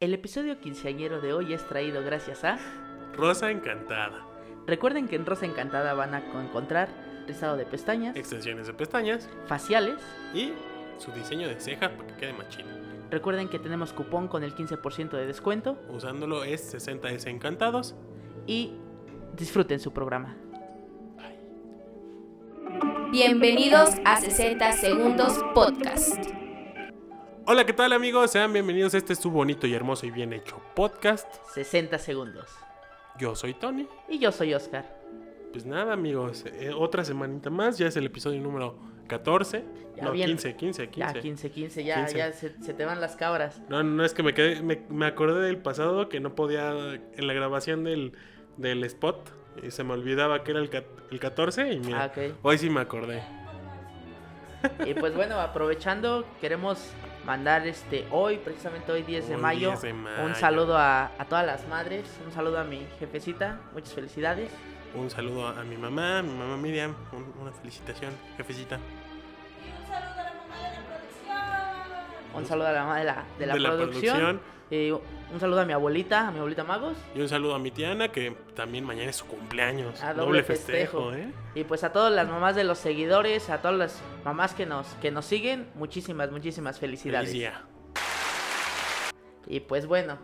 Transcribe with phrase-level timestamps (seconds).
[0.00, 2.58] El episodio quinceañero de hoy es traído gracias a...
[3.14, 4.24] Rosa Encantada.
[4.66, 6.88] Recuerden que en Rosa Encantada van a co- encontrar
[7.26, 9.96] rizado de pestañas, Extensiones de pestañas faciales.
[10.34, 10.52] y
[10.98, 12.64] su diseño de cejas para que quede machín.
[13.10, 17.94] Recuerden que tenemos cupón con el 15% de descuento Usándolo es 60S Encantados.
[18.46, 18.72] y
[19.36, 20.36] disfruten su programa.
[23.10, 26.24] Bienvenidos a 60 Segundos Podcast.
[27.52, 28.30] Hola, ¿qué tal amigos?
[28.30, 31.26] Sean bienvenidos a este su bonito y hermoso y bien hecho podcast.
[31.52, 32.48] 60 segundos.
[33.18, 33.88] Yo soy Tony.
[34.08, 34.84] Y yo soy Oscar.
[35.50, 39.64] Pues nada amigos, eh, otra semanita más, ya es el episodio número 14.
[39.96, 40.28] Ya no, bien.
[40.28, 41.00] 15, 15, 15.
[41.00, 42.18] Ya 15, 15, ya, 15.
[42.18, 43.60] ya se, se te van las cabras.
[43.68, 47.26] No, no, es que me quedé, me, me acordé del pasado que no podía, en
[47.26, 48.12] la grabación del,
[48.58, 49.28] del spot,
[49.60, 50.70] y se me olvidaba que era el,
[51.10, 52.36] el 14 y mira, Ah, ok.
[52.42, 53.24] hoy sí me acordé.
[54.86, 56.92] Y pues bueno, aprovechando, queremos
[57.24, 59.92] mandar este hoy, precisamente hoy 10 de, Hoy mayo, 10 de
[60.24, 64.50] un saludo a, a todas las madres, un saludo a mi jefecita, muchas felicidades.
[64.94, 68.78] Un saludo a, a mi mamá, a mi mamá Miriam, un- una felicitación, jefecita.
[72.34, 74.16] Un saludo a la mamá de la, de la De la producción.
[74.16, 74.59] producción.
[74.70, 74.92] Eh,
[75.32, 76.96] un saludo a mi abuelita, a mi abuelita Magos.
[77.14, 80.00] Y un saludo a mi tía Ana, que también mañana es su cumpleaños.
[80.02, 81.28] A doble, doble festejo, festejo.
[81.28, 81.32] ¿eh?
[81.54, 84.86] Y pues a todas las mamás de los seguidores, a todas las mamás que nos,
[84.94, 87.30] que nos siguen, muchísimas, muchísimas felicidades.
[87.30, 87.62] Feliz día.
[89.46, 90.18] Y pues bueno,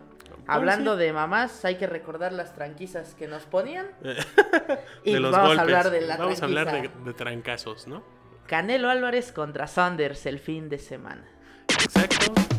[0.45, 3.87] hablando de mamás, hay que recordar las tranquizas que nos ponían.
[5.03, 5.59] Y de los vamos golpes.
[5.59, 8.03] a hablar de la Vamos a hablar de, de trancazos, ¿no?
[8.45, 11.25] Canelo Álvarez contra Saunders el fin de semana.
[11.69, 12.56] Exacto.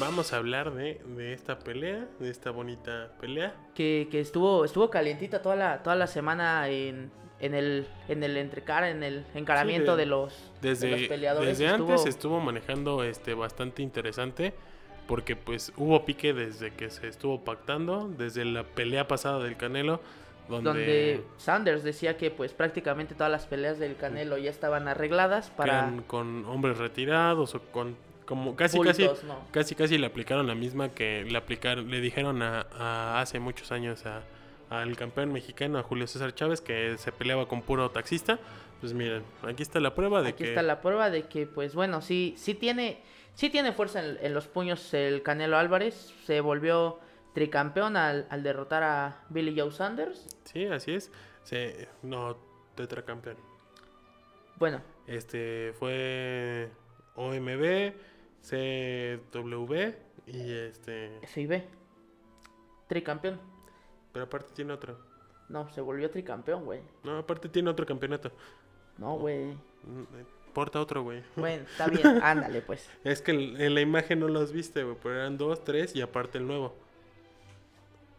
[0.00, 3.54] Vamos a hablar de, de esta pelea, de esta bonita pelea.
[3.74, 8.36] Que, que estuvo, estuvo calientita toda la, toda la semana en, en el, en el
[8.38, 11.48] entrecar, en el encaramiento Sí, de- de, los, de Desde, los peleadores.
[11.58, 14.54] desde Estuvo- antes estuvo manejando este bastante interesante
[15.06, 20.00] porque pues hubo pique desde que se estuvo pactando, desde la pelea pasada del Canelo,
[20.48, 25.50] donde, donde Sanders decía que pues prácticamente todas las peleas del Canelo ya estaban arregladas
[25.50, 27.96] para con hombres retirados o con
[28.30, 29.40] como casi bultos, casi ¿no?
[29.50, 33.72] casi casi le aplicaron la misma que le aplicaron le dijeron a, a hace muchos
[33.72, 34.22] años a
[34.70, 38.38] al campeón mexicano a Julio César Chávez que se peleaba con puro taxista.
[38.80, 41.74] Pues miren aquí está la prueba de Aquí que está la prueba de que pues
[41.74, 43.02] bueno, sí sí tiene
[43.34, 47.00] sí tiene fuerza en, en los puños el Canelo Álvarez, se volvió
[47.34, 50.24] tricampeón al, al derrotar a Billy Joe Sanders.
[50.44, 51.10] sí así es.
[51.42, 52.38] Se no
[52.76, 53.36] tetracampeón.
[54.56, 56.70] Bueno, este fue
[57.16, 57.92] OMB
[58.42, 59.74] CW
[60.26, 61.62] y este FIB.
[62.88, 63.38] Tricampeón.
[64.12, 64.98] pero aparte tiene otro
[65.48, 66.80] No, se volvió tricampeón, güey.
[67.04, 68.32] no aparte tiene otro campeonato
[68.98, 69.46] No, güey.
[69.84, 72.88] Mm, eh, porta otro güey Bueno, está bien, ándale pues.
[73.04, 76.38] Es que en la imagen no los viste, güey, pero eran dos, tres y aparte
[76.38, 76.74] el nuevo.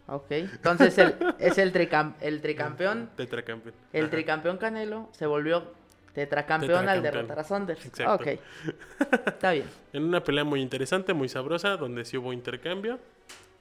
[0.07, 0.31] Ok.
[0.31, 3.09] Entonces el, es el, tricam- el tricampeón.
[3.17, 3.75] Tetracampeón.
[3.93, 4.11] El Ajá.
[4.11, 5.71] tricampeón Canelo se volvió
[6.13, 7.85] tetracampeón, al derrotar a Saunders.
[7.85, 8.23] Exacto.
[8.23, 8.39] Ok.
[9.27, 9.65] Está bien.
[9.93, 12.99] En una pelea muy interesante, muy sabrosa, donde sí hubo intercambio,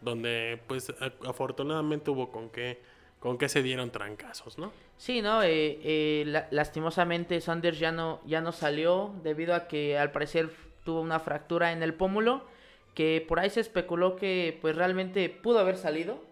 [0.00, 2.78] donde pues a- afortunadamente hubo con qué,
[3.18, 4.72] con qué se dieron trancazos, ¿no?
[4.96, 5.42] Sí, ¿no?
[5.42, 10.50] Eh, eh, la- lastimosamente Saunders ya no, ya no salió debido a que al parecer
[10.84, 12.42] tuvo una fractura en el pómulo
[12.94, 16.22] que por ahí se especuló que pues realmente pudo haber salido.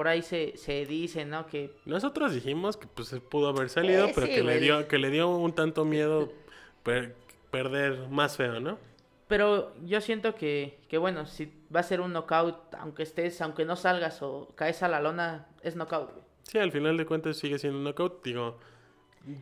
[0.00, 1.46] Por ahí se, se dice, ¿no?
[1.46, 4.96] Que Nosotros dijimos que pues pudo haber salido, Eh, pero sí, que le dio, que
[4.96, 6.32] le dio un tanto miedo
[6.82, 7.14] per-
[7.50, 8.78] perder más feo, ¿no?
[9.28, 13.66] Pero yo siento que, que bueno, si va a ser un knockout, aunque estés, aunque
[13.66, 16.24] no salgas o caes a la lona, es knockout, güey.
[16.44, 18.58] Sí, al final de cuentas sigue siendo un knockout, digo.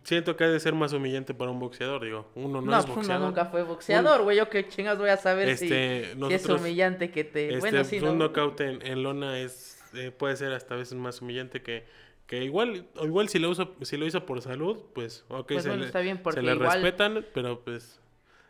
[0.02, 2.26] Siento que ha de ser más humillante para un boxeador, digo.
[2.34, 3.26] Uno no, No, es pues uno boxeador.
[3.28, 4.36] nunca fue boxeador, güey.
[4.36, 7.44] Yo qué chingas voy a saber si- Este, si, es humillante que te...
[7.54, 8.26] Este, bueno, sí, un ¿no?
[8.26, 11.84] knockout en, en lona es eh, puede ser hasta a veces más humillante que,
[12.26, 15.62] que igual o igual si lo uso si lo hizo por salud pues ok Pues
[15.62, 18.00] se, bueno, le, está bien, se le igual- respetan pero pues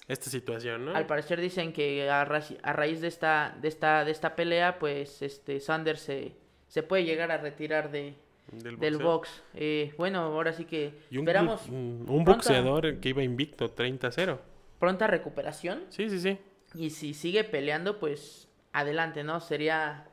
[0.09, 4.05] esta situación no Al parecer dicen que a, ra- a raíz de esta, de esta,
[4.07, 6.33] de esta pelea, pues este Sanders se,
[6.67, 8.15] se puede llegar a retirar de,
[8.51, 9.43] del, box.
[9.55, 13.75] Eh, bueno, ahora sí que y un, esperamos un, un pronta- boxeador que iba invicto
[13.75, 14.39] 30-0
[14.79, 15.83] pronta recuperación.
[15.91, 16.39] sí sí sí
[16.75, 19.41] Y si sigue peleando, pues adelante, ¿no?
[19.41, 20.07] Sería,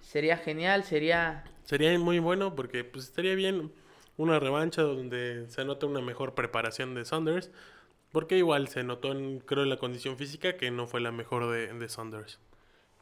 [0.00, 1.44] sería genial, sería...
[1.64, 3.72] sería muy bueno porque pues estaría bien
[4.16, 7.50] una revancha donde se nota una mejor preparación de Saunders
[8.12, 11.50] porque igual se notó en, creo en la condición física que no fue la mejor
[11.50, 12.40] de, de Saunders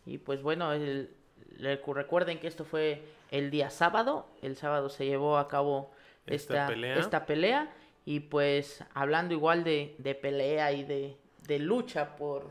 [0.07, 1.11] Y pues bueno, el-
[1.59, 4.27] recuerden que esto fue el día sábado.
[4.43, 5.91] El sábado se llevó a cabo
[6.27, 6.97] Esta esta, pelea.
[6.99, 7.75] esta pelea.
[8.05, 11.17] Y pues hablando igual de, de pelea y de,
[11.47, 12.51] de lucha por,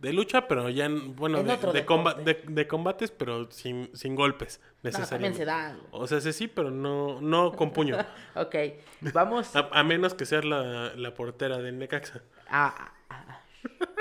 [0.00, 4.14] de lucha, pero ya, en- bueno, En de, comba- de- de combates, pero sin, sin
[4.16, 5.44] golpes No, también se necesariamente.
[5.44, 5.76] da.
[5.92, 7.96] O sea, sí, sí, pero no, no con puño.
[8.34, 8.54] Ok,
[9.12, 12.22] vamos A, a menos que sea la, la portera de Necaxa.
[12.48, 12.92] a...
[13.10, 13.40] a-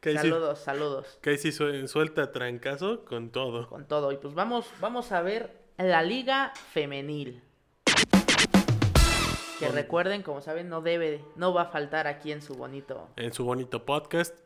[0.00, 1.18] Que ahí sí, Saludos, saludos.
[1.20, 3.68] que ahí sí sue- suelta trancazo con todo.
[3.68, 4.12] Con todo.
[4.12, 7.42] Y pues vamos, vamos a ver la liga femenil.
[9.58, 13.08] Que recuerden, como saben, no debe, no va a faltar aquí en su bonito.
[13.16, 14.38] En su bonito podcast.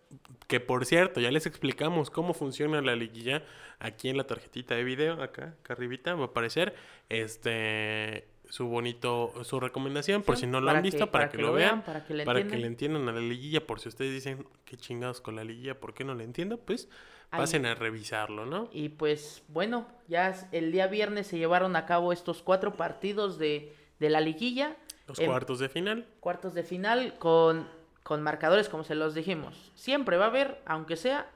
[0.49, 3.45] Que por cierto, ya les explicamos cómo funciona la liguilla
[3.79, 5.23] aquí en la tarjetita de video.
[5.23, 6.75] Acá, acá arribita va a aparecer.
[7.09, 8.27] Este.
[8.49, 11.85] Su bonito, su recomendación, por si no lo han visto, que- para, que, lo vean,
[11.85, 12.61] para que le para que entiendan.
[12.63, 15.95] le entiendan a la liguilla, por si ustedes dicen, qué chingados con la liguilla, ¿por
[15.95, 16.59] qué no le entiendo?
[16.59, 16.89] Pues
[17.31, 17.39] Ahí.
[17.39, 18.69] pasen a revisarlo, ¿no?
[18.73, 23.73] Y pues bueno, ya el día viernes se llevaron a cabo estos cuatro partidos de,
[24.01, 24.75] de la liguilla.
[25.07, 26.07] Los Em, cuartos de final.
[26.19, 27.69] Cuartos de final con,
[28.03, 29.73] con marcadores como se los dijimos.
[29.75, 31.31] Siempre va a haber, aunque sea,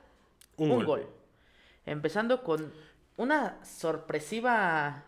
[0.57, 0.87] Un, un, gol.
[0.87, 1.09] gol.
[1.87, 2.73] Empezando con
[3.17, 5.05] una sorpresiva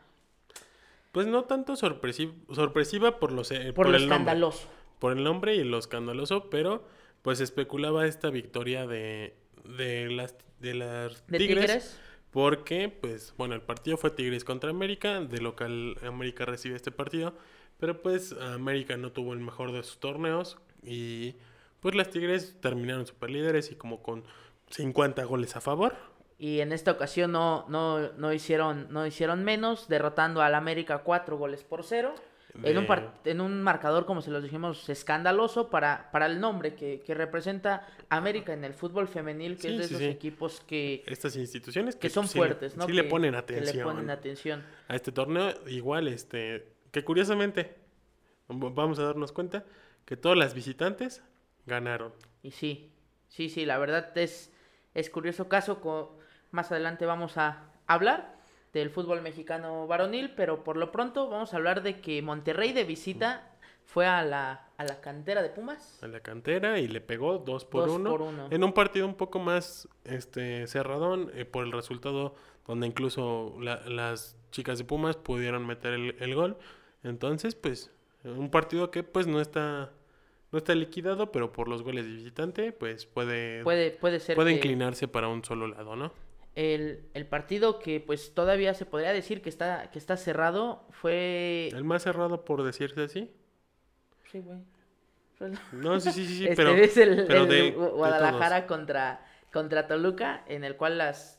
[1.12, 4.32] Pues no tanto sorpresiva, sorpresiva por, los, eh, por, por lo el nombre.
[4.32, 4.68] escandaloso.
[4.98, 6.84] por el nombre y lo escandaloso, pero
[7.22, 12.00] pues especulaba esta victoria de, de las de las ¿De Tigres, Tigres?
[12.30, 17.34] porque pues bueno, el partido fue Tigres contra América, de local América recibe este partido,
[17.78, 21.34] pero pues América no tuvo el mejor de sus torneos y
[21.80, 24.24] pues las Tigres terminaron super líderes y como con
[24.70, 25.94] 50 goles a favor.
[26.38, 31.38] Y en esta ocasión no, no, no, hicieron, no hicieron menos, derrotando al América cuatro
[31.38, 32.14] goles por cero.
[32.62, 32.86] En, un
[33.26, 37.86] en un marcador, como se los dijimos, escandaloso para, para el nombre que, que representa
[38.08, 40.04] América en el fútbol femenil, que Sí, es de sí, esos sí.
[40.06, 42.84] equipos que, Estas instituciones que son fuertes, ¿no?
[42.86, 43.76] sí que, le ponen que atención.
[43.76, 44.64] le ponen atención.
[44.88, 45.52] a este torneo.
[45.66, 47.74] Igual, este, que curiosamente,
[48.48, 49.66] vamos a darnos cuenta
[50.06, 51.22] que todas las visitantes
[51.66, 52.12] ganaron.
[52.42, 52.90] Y sí,
[53.28, 54.50] sí, sí, la verdad es,
[54.94, 56.16] es curioso caso.
[56.52, 58.34] más adelante vamos a hablar
[58.72, 62.84] del fútbol mexicano varonil, pero por lo pronto vamos a hablar de que Monterrey de
[62.84, 63.50] visita
[63.84, 66.02] fue a la, a la cantera de Pumas.
[66.02, 68.48] A la cantera y le pegó dos por, Dos uno, por uno.
[68.50, 72.34] En un partido un poco más este, cerradón eh, por el resultado,
[72.66, 76.56] donde incluso la- las chicas de Pumas pudieron meter el, el gol.
[77.02, 77.90] Entonces, pues,
[78.24, 79.92] un partido que pues no está,
[80.56, 84.52] no está liquidado, pero por los goles de visitante, pues puede, Puede, puede ser puede
[84.52, 86.12] inclinarse para un solo lado, ¿no?
[86.54, 91.68] el, el partido que pues todavía se podría decir que está, que está cerrado fue...
[91.74, 93.30] El más cerrado por decirse así.
[94.32, 94.58] Sí, güey.
[95.72, 98.66] No, sí, sí, sí, sí, Este pero, es el, pero el de- de Gu- Guadalajara
[98.66, 101.38] contra, contra Toluca, en el cual las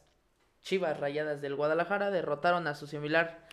[0.62, 3.47] Chivas Rayadas del Guadalajara derrotaron a su similar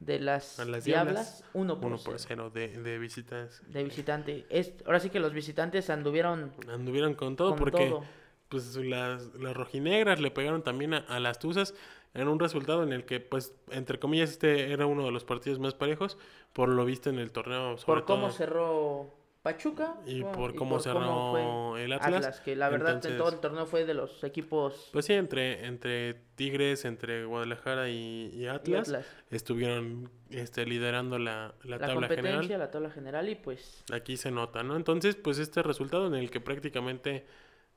[0.00, 3.62] de las, A las Diablas, Diablas, 1 por, 1 por cero 0 de, de visitas.
[3.68, 4.46] de visitante.
[4.50, 8.04] Es, ahora sí que los visitantes anduvieron Anduvieron con todo con porque todo.
[8.48, 11.74] pues las, las rojinegras le pegaron también a, a las tuzas
[12.14, 15.58] en un resultado en el que pues entre comillas este era uno de los partidos
[15.58, 16.16] más parejos
[16.52, 18.36] por lo visto en el torneo sobre Por cómo todo.
[18.36, 19.14] cerró
[19.44, 22.40] Pachuca Y por cómo cerró el Atlas.
[22.40, 25.66] que la verdad en Entonces- todo el torneo fue de los equipos Pues sí, entre,
[25.66, 29.06] entre Tigres, entre Guadalajara y, y y Atlas, Atlas.
[29.30, 32.58] estuvieron este, liderando la, la La, tabla competencia, general.
[32.58, 34.76] la tabla general y pues Aquí se nota, ¿no?
[34.76, 37.26] Entonces, pues este resultado en el que prácticamente,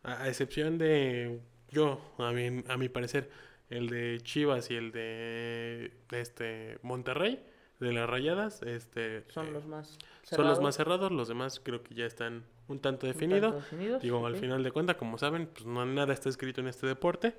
[0.04, 3.30] a, a excepción de yo, a mi, a mi parecer,
[3.70, 7.44] el de Chivas y el de este Monterrey,
[7.80, 11.62] de las Rayadas, este son eh, los más son los cerrados, más cerrados, los demás
[11.64, 13.52] creo que ya están un tanto definidos.
[13.54, 16.68] tanto definidos, Digo, al final de cuentas, como saben, pues no nada está escrito en
[16.68, 17.36] este deporte.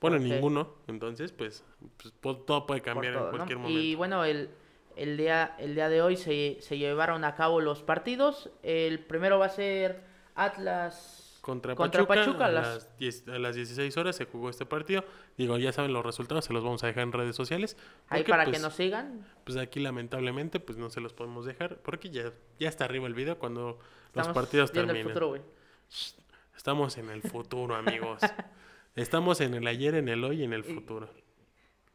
[0.00, 0.74] Bueno, ninguno.
[0.88, 1.64] Entonces, pues,
[1.96, 2.12] pues,
[2.44, 3.36] todo puede cambiar todo, en ¿no?
[3.36, 3.80] cualquier momento.
[3.80, 4.50] Y bueno, el,
[4.96, 8.50] el, día, el día de hoy se, se llevaron a cabo los partidos.
[8.62, 10.02] El primero va a ser
[10.34, 14.48] Atlas Contra, contra Pachuca, Pachuca, a, las- las 10 a las 16 horas se jugó
[14.48, 15.04] este partido.
[15.36, 17.76] Digo, ya saben los resultados, se los vamos a dejar en redes sociales.
[18.08, 19.26] ahí para pues, que nos sigan.
[19.44, 23.14] Pues aquí lamentablemente pues no se los podemos dejar porque ya, ya está arriba el
[23.14, 23.78] video cuando
[24.14, 24.96] los partidos terminan.
[24.98, 25.44] el futuro.
[26.56, 28.20] Estamos en el futuro, amigos.
[28.94, 31.08] Estamos en el ayer, en el hoy y en el futuro.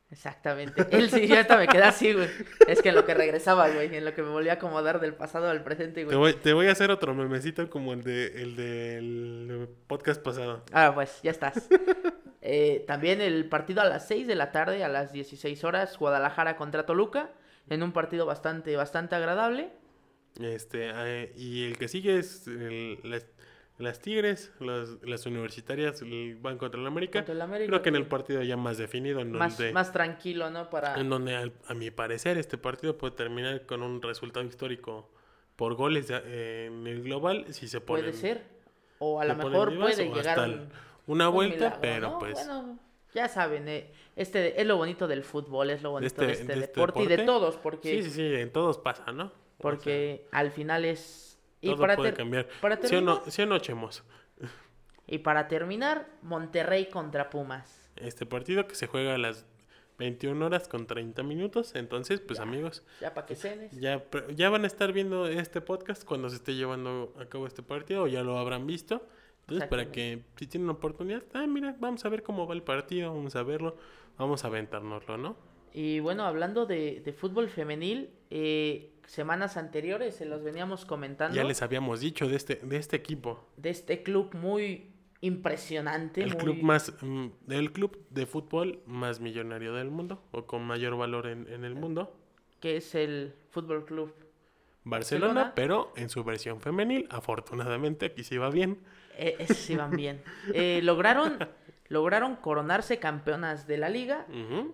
[0.09, 0.85] Exactamente.
[0.91, 2.29] Él sí, ya hasta me queda así, güey.
[2.67, 5.13] Es que en lo que regresaba, güey, en lo que me volví a acomodar del
[5.13, 6.17] pasado al presente, Te güey.
[6.17, 10.63] voy, te voy a hacer otro memecito como el de el del podcast pasado.
[10.71, 11.67] Ah, pues, ya estás.
[12.41, 16.55] Eh, también el partido a las 6 de la tarde, a las 16 horas, Guadalajara
[16.55, 17.31] contra Toluca,
[17.69, 19.69] en un partido bastante, bastante agradable.
[20.39, 22.99] Este, eh, y el que sigue es el-
[23.77, 26.01] las Tigres, las, las universitarias
[26.41, 27.19] van contra el América.
[27.19, 29.91] Contra el América, Creo que en el partido ya más definido, en Más, donde, más
[29.93, 30.69] tranquilo, ¿no?
[30.69, 30.99] Para...
[30.99, 35.09] en donde al- a, mi parecer este partido puede terminar con un resultado histórico
[35.55, 38.43] por goles de- eh, en el global si se ponen, Puede ser.
[38.99, 40.69] o a lo mejor vivas puede llegar un-
[41.07, 42.19] una un vuelta, milagro, pero ¿no?
[42.19, 42.79] pues Bueno,
[43.13, 46.45] ya saben, eh, este es lo bonito del fútbol, es lo bonito este- de este,
[46.45, 49.25] de este deporte, y de todos, porque, sí, sí, sí, en todos pasa, ¿no?
[49.25, 51.26] O porque al final es...
[51.67, 52.47] Y todo para, puede cambiar.
[52.61, 54.03] para ¿Sí o no, terminar, sí o no, Chemos?
[55.07, 57.89] y para terminar, Monterrey contra Pumas.
[57.95, 59.45] Este partido que se juega a las
[59.97, 63.71] 21 horas con 30 minutos, entonces, pues amigos, Ya para que cenes.
[63.79, 64.03] ya,
[64.35, 68.03] ya van a estar viendo este podcast cuando se esté llevando a cabo este partido,
[68.03, 69.07] o ya lo habrán visto.
[69.41, 73.13] Entonces, para que si tienen oportunidad, ah, mira, vamos a ver cómo va el partido,
[73.15, 73.77] vamos a verlo,
[74.17, 75.37] vamos a aventárnoslo, ¿no?
[75.73, 81.43] Y bueno, hablando de, de fútbol femenil, eh, semanas anteriores se los veníamos comentando Ya
[81.43, 86.21] les habíamos dicho de este, de este equipo, de este club muy impresionante.
[86.21, 90.63] el muy- club más, mm, el club de fútbol más millonario del mundo, o con
[90.63, 92.15] mayor valor en, en el mundo,
[92.59, 94.13] que es el Fútbol Club.
[94.83, 95.53] Barcelona, Barcelona.
[95.55, 98.79] pero en su versión femenil, afortunadamente aquí sí va bien.
[99.17, 100.21] Eh, esos sí van bien.
[100.53, 101.37] Eh, lograron,
[101.89, 104.25] lograron coronarse campeonas de la liga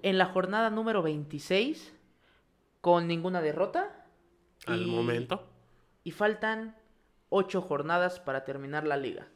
[0.02, 1.94] en la jornada número 26
[2.82, 4.03] con ninguna derrota.
[4.68, 5.48] Al y- momento.
[6.04, 6.76] Y faltan
[7.30, 9.28] ocho jornadas para terminar la liga.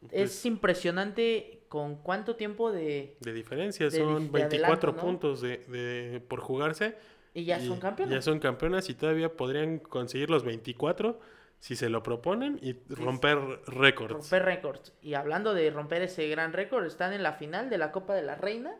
[0.00, 3.16] Pues es impresionante con cuánto tiempo de...
[3.20, 4.96] De diferencia, de son de 24 adelanto, ¿no?
[5.00, 6.96] puntos de, de- por jugarse.
[7.34, 8.14] Y ya son y campeones.
[8.14, 11.18] Ya son campeonas y todavía podrían conseguir los 24
[11.60, 13.38] si se lo proponen y romper
[13.68, 14.12] récords.
[14.12, 14.92] Romper récords.
[15.00, 18.22] Y hablando de romper ese gran récord, están en la final de la Copa de
[18.22, 18.74] la Reina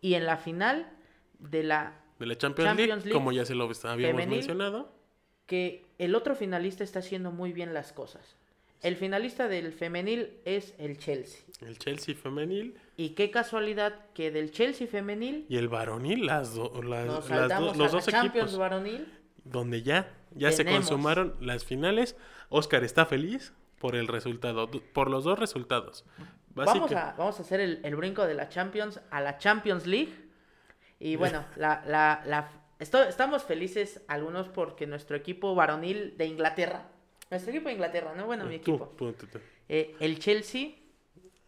[0.00, 0.90] y en la final
[1.38, 4.28] de la De la Champions, Champions League, League como ya se lo habíamos femenil.
[4.38, 4.97] mencionado.
[5.48, 8.36] Que el otro finalista está haciendo muy bien las cosas.
[8.80, 11.40] El finalista del femenil es el Chelsea.
[11.62, 16.80] El Chelsea femenil Y qué casualidad que del Chelsea femenil y el varonil, las, do-
[16.84, 19.12] las, nos las do- saltamos los a la dos Champions equipos, varonil.
[19.42, 22.14] donde ya, ya se consumaron las finales.
[22.50, 26.04] Oscar está feliz por el resultado, por los dos resultados.
[26.54, 30.12] Vamos a, vamos a hacer el, el brinco de la Champions a la Champions League.
[31.00, 36.88] Y bueno, la, la, la, esto- estamos felices algunos porque nuestro equipo varonil de Inglaterra,
[37.30, 38.26] nuestro equipo de Inglaterra, ¿no?
[38.26, 38.94] Bueno, mi Tú, equipo.
[39.68, 40.70] Eh, el Chelsea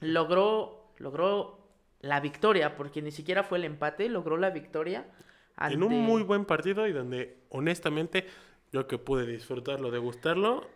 [0.01, 1.59] logró, logró
[2.01, 5.07] la victoria, porque ni siquiera fue el empate, logró la victoria.
[5.61, 8.27] En un muy buen partido y donde, honestamente,
[8.73, 10.67] yo que pude disfrutarlo, degustarlo,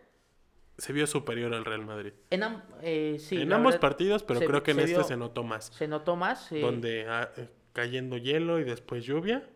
[0.76, 2.12] se vio superior al Real Madrid.
[2.30, 5.04] En, am- eh, sí, en ambos verdad, partidos, pero se- creo que en este vio-
[5.04, 5.66] se notó más.
[5.66, 6.50] se notó más.
[6.52, 9.48] eh, Donde ah, eh, cayendo hielo y después lluvia.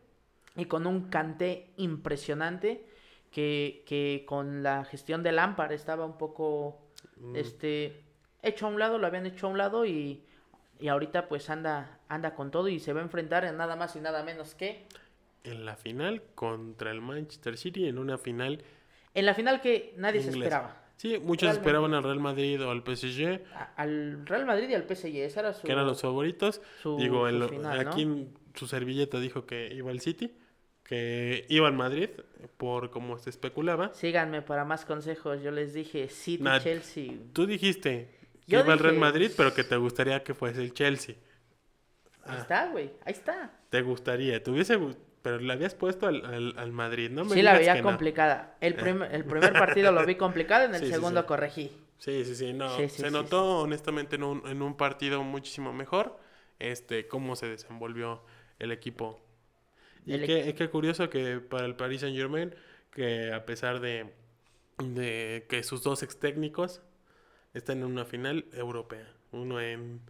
[0.59, 2.85] Y con un cante impresionante
[3.31, 6.83] que, que con la gestión de Lampard estaba un poco
[7.21, 7.35] Mm.
[7.37, 8.01] este
[8.43, 10.23] hecho a un lado, lo habían hecho a un lado y,
[10.79, 13.97] y ahorita pues anda, anda con todo y se va a enfrentar en nada más
[13.97, 14.87] y nada menos que
[15.45, 18.63] En la final contra el Manchester City, en una final
[19.15, 20.45] en la final que nadie se inglesa.
[20.57, 20.83] esperaba.
[20.97, 21.61] Sí, muchos Realmente.
[21.69, 25.41] esperaban al Real Madrid o al PSG, A- Al Real Madrid y al PSG, esa
[25.41, 26.61] era su, que eran los favoritos.
[26.83, 27.91] su- Digo, su en lo- final, ¿no?
[27.91, 30.33] aquí en su servilleta dijo que iba al City,
[30.89, 32.09] que iba al Madrid,
[32.57, 33.93] por como se especulaba.
[33.93, 37.13] Síganme para más consejos, yo les dije City, Nah, Chelsea.
[37.35, 38.09] Tú dijiste
[38.47, 41.15] que Yo iba al Real Madrid, pero que te gustaría que fuese el Chelsea.
[42.25, 42.39] Ahí Ah.
[42.41, 43.53] está, güey, ahí está.
[43.69, 44.79] Te gustaría, te hubiese
[45.21, 47.25] pero le habías puesto al, al, al Madrid, ¿no?
[47.25, 47.83] me sí la veía no.
[47.83, 48.57] complicada.
[48.61, 51.27] El, prim- el primer partido lo vi complicado, en el Sí, segundo sí.
[51.27, 51.73] corregí.
[51.99, 52.71] Sí, sí, sí, no.
[52.89, 56.17] Se notó honestamente en un, en un partido muchísimo mejor
[56.61, 58.23] este cómo se desenvolvió
[58.59, 59.21] el equipo.
[60.09, 62.55] Y El qué, qué curioso que para el Paris Saint Germain,
[62.93, 64.07] que a pesar de,
[64.79, 66.81] de que sus dos ex técnicos
[67.55, 69.07] están en una final europea.
[69.33, 70.01] Uno en,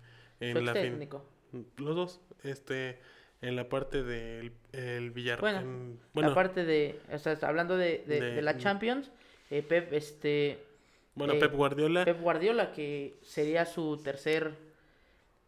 [0.40, 1.09] en la fin-.
[1.78, 2.99] Los dos, este,
[3.40, 5.40] en la parte del el Villar.
[5.40, 9.11] Bueno, en- bueno, Aparte de, o sea, hablando de, de- De- de la Champions,
[9.50, 10.59] eh, Pep, este,
[11.14, 12.05] bueno, eh, Pep Guardiola.
[12.05, 14.52] Pep Guardiola, que sería su tercer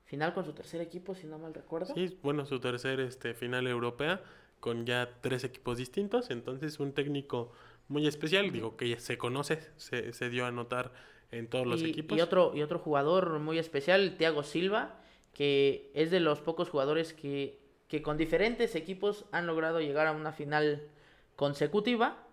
[0.07, 1.95] final con su tercer equipo, si no mal recuerdo.
[1.95, 4.21] Sí, bueno, su tercer este, final europea
[4.61, 7.53] con ya tres equipos distintos, entonces un técnico
[7.89, 10.93] muy especial, digo que ya se conoce, se, se dio a notar
[11.33, 12.17] en todos los equipos.
[12.17, 15.01] y otro, y otro jugador muy especial, Thiago Silva,
[15.33, 20.13] que es de los pocos jugadores que, que con diferentes equipos han logrado llegar a
[20.13, 20.83] una final
[21.37, 22.27] consecutiva.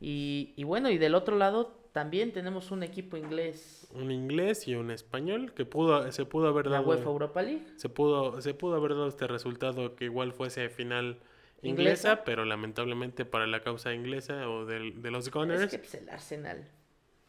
[0.00, 4.74] Y, y bueno, y del otro lado también tenemos un equipo inglés, Un inglés y
[4.76, 7.66] un español que pudo, se pudo haber la dado, UEFA Europa League.
[7.76, 11.18] se pudo, se pudo haber dado este resultado que igual fuese final
[11.62, 11.68] Inglesa.
[12.12, 15.94] inglesa, pero lamentablemente para la causa inglesa o del- de los Es Gunners, que pues,
[15.94, 16.68] el Arsenal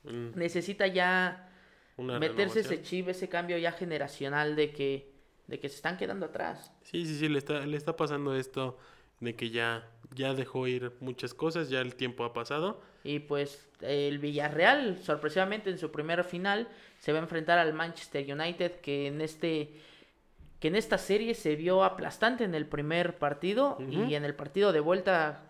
[0.04, 1.50] mm, necesita ya
[1.98, 2.74] una meterse renovación.
[2.74, 5.12] ese chip, ese cambio ya generacional de que,
[5.48, 6.72] de que se están quedando atrás.
[6.84, 8.78] Sí, sí, sí, le está, le está pasando esto
[9.20, 12.82] de que ya, ya dejó ir muchas cosas, ya el tiempo ha pasado.
[13.04, 16.68] Y pues el Villarreal, sorpresivamente en su primera final,
[17.00, 19.74] se va a enfrentar al Manchester United, que en este
[20.60, 24.72] que en esta serie se vio aplastante en el primer partido y en el partido
[24.72, 25.42] de vuelta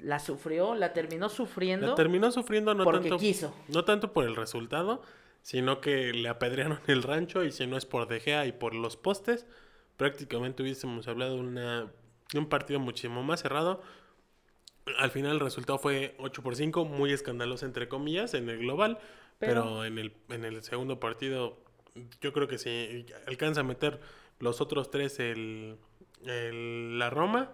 [0.00, 1.88] la sufrió, la terminó sufriendo.
[1.88, 3.54] La terminó sufriendo no porque tanto quiso.
[3.68, 5.02] no tanto por el resultado,
[5.42, 8.74] sino que le apedrearon el rancho y si no es por De Gea y por
[8.74, 9.46] los postes,
[9.98, 13.82] prácticamente hubiésemos hablado de un partido muchísimo más cerrado.
[14.98, 18.98] Al final el resultado fue 8 por 5, muy escandaloso entre comillas en el global,
[19.38, 21.58] pero, Pero- en, el, en el segundo partido
[22.20, 24.00] yo creo que si alcanza a meter
[24.40, 25.76] los otros tres el,
[26.26, 27.52] el- la Roma,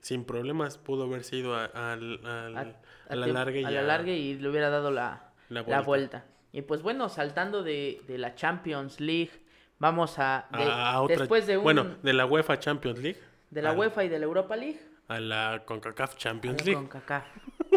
[0.00, 4.34] sin problemas pudo haber sido a, a, a la larga y a la larga y
[4.34, 6.24] le hubiera dado la, La la vuelta.
[6.52, 9.30] Y pues bueno, saltando de, de la Champions League,
[9.78, 10.46] vamos a...
[10.50, 10.64] de-
[11.00, 11.62] otra- después de un...
[11.64, 13.20] Bueno, de la UEFA Champions League.
[13.50, 14.80] de la a- UEFA y de la Europa League,
[15.12, 16.76] A la CONCACAF a Champions la League.
[16.88, 17.24] CONCACAF,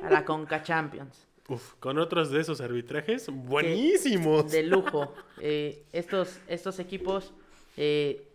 [0.04, 1.28] a la Conca Champions.
[1.48, 4.52] Uf, con otros de esos arbitrajes buenísimos.
[4.52, 5.14] de lujo.
[5.42, 7.34] Eh, estos, estos equipos,
[7.78, 8.28] eh,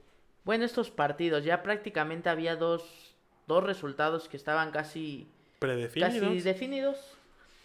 [0.44, 3.14] bueno, estos partidos, ya prácticamente había dos,
[3.46, 5.26] dos resultados que estaban casi,
[5.58, 6.14] Predefinidos.
[6.14, 6.96] casi definidos.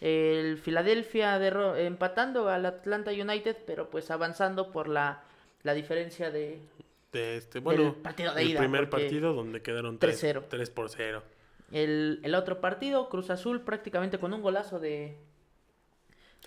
[0.00, 1.36] El Philadelphia
[1.78, 5.22] empatando al Atlanta United, pero pues avanzando por la,
[5.62, 6.60] la diferencia de...
[7.16, 10.42] de este, bueno, partido de el ida, primer partido donde quedaron 3, 3-0.
[10.48, 11.22] 3 por 0.
[11.72, 15.16] El, el otro partido, Cruz Azul, prácticamente con un golazo de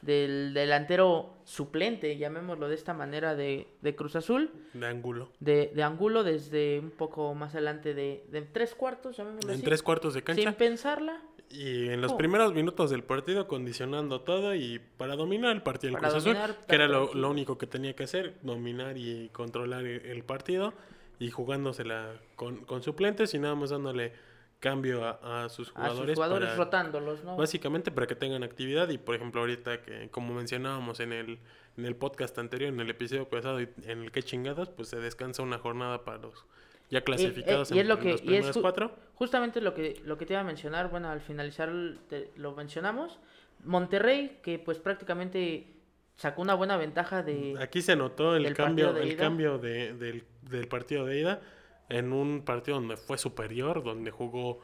[0.02, 4.50] del delantero suplente, llamémoslo de esta manera, de, de Cruz Azul.
[4.74, 5.30] De ángulo.
[5.40, 9.64] de, de Angulo desde un poco más adelante de, de tres cuartos, llamémoslo En así,
[9.64, 10.42] tres cuartos de cancha.
[10.42, 12.18] sin pensarla, Y en los Oh.
[12.18, 16.38] primeros minutos del partido condicionando todo y para dominar el partido del Cruz Azul,
[16.68, 20.74] que era lo, lo único que tenía que hacer, dominar y controlar el, el partido
[21.20, 24.14] y jugándosela con, con suplentes y nada más dándole
[24.60, 26.10] cambio a, a sus a jugadores.
[26.10, 27.36] sus jugadores para- rotándolos, ¿no?
[27.38, 31.40] Básicamente para que tengan actividad y por ejemplo ahorita que como mencionábamos en el,
[31.78, 34.98] en el podcast anterior, en el episodio pasado y en el que chingados, pues se
[35.00, 36.46] descansa una jornada para los
[36.90, 38.92] ya clasificados eh, y es en, lo en que- los y es primeros ju- cuatro.
[39.16, 41.70] Justamente lo que, lo que te iba a mencionar, bueno, al finalizar
[42.08, 43.20] te- lo mencionamos,
[43.66, 45.68] Monterrey, que pues prácticamente
[46.16, 47.56] sacó una buena ventaja de...
[47.60, 51.42] Aquí se notó el cambio, el cambio de- del, del partido de ida
[51.90, 54.60] en un partido donde fue superior, donde jugó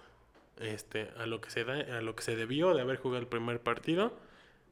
[0.59, 3.27] este a lo que se da, a lo que se debió de haber jugado el
[3.27, 4.13] primer partido.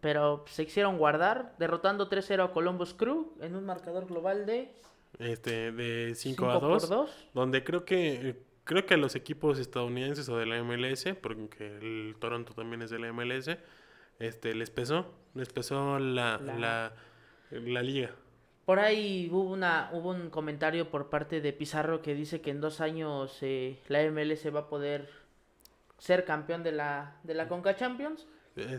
[0.01, 4.71] Pero se hicieron guardar, derrotando 3-0 a Columbus Crew en un marcador global de
[5.19, 7.27] Este, de 5 5 a por 2, 2.
[7.33, 12.15] donde creo que creo que a los equipos estadounidenses o de la MLS, porque el
[12.19, 13.57] Toronto también es de la MLS,
[14.19, 16.93] este les pesó, les pesó la, La- la,
[17.51, 18.11] la liga.
[18.65, 22.61] Por ahí hubo una hubo un comentario por parte de Pizarro que dice que en
[22.61, 25.09] dos años eh, la MLS va a poder
[25.97, 28.25] ser campeón de la de la Conca Champions,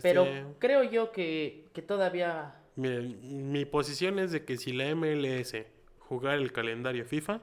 [0.01, 5.53] pero Este, creo yo que, que todavía mi posición es de que si la MLS
[6.07, 7.41] jugara el calendario FIFA,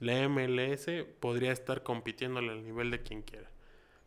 [0.00, 0.86] la MLS
[1.20, 3.48] podría estar compitiéndole al nivel de quien quiera.